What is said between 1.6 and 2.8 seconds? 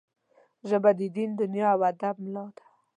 او ادب ملا ده